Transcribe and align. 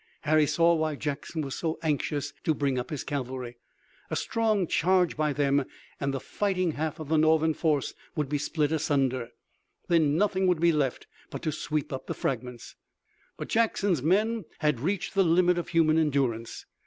Harry 0.21 0.47
saw 0.47 0.73
why 0.73 0.95
Jackson 0.95 1.43
was 1.43 1.53
so 1.53 1.77
anxious 1.83 2.33
to 2.43 2.55
bring 2.55 2.79
up 2.79 2.89
his 2.89 3.03
cavalry. 3.03 3.57
A 4.09 4.15
strong 4.15 4.65
charge 4.65 5.15
by 5.15 5.31
them 5.31 5.63
and 5.99 6.11
the 6.11 6.19
fighting 6.19 6.71
half 6.71 6.99
of 6.99 7.07
the 7.07 7.19
Northern 7.19 7.53
force 7.53 7.93
would 8.15 8.27
be 8.27 8.39
split 8.39 8.71
asunder. 8.71 9.29
Then 9.89 10.15
nothing 10.17 10.47
would 10.47 10.59
be 10.59 10.71
left 10.71 11.05
but 11.29 11.43
to 11.43 11.51
sweep 11.51 11.93
up 11.93 12.07
the 12.07 12.15
fragments. 12.15 12.75
But 13.37 13.49
Jackson's 13.49 14.01
men 14.01 14.45
had 14.57 14.79
reached 14.79 15.13
the 15.13 15.23
limit 15.23 15.59
of 15.59 15.67
human 15.67 15.99
endurance. 15.99 16.65